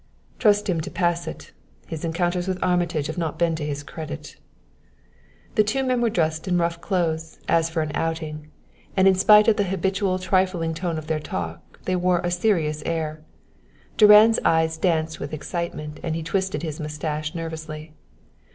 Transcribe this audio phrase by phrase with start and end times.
[0.39, 1.51] "Trust him to pass it!
[1.85, 4.35] His encounters with Armitage have not been to his credit."
[5.53, 8.47] The two men were dressed in rough clothes, as for an outing,
[8.97, 12.81] and in spite of the habitual trifling tone of their talk, they wore a serious
[12.83, 13.21] air.
[13.95, 17.93] Durand's eyes danced with excitement and he twisted his mustache nervously.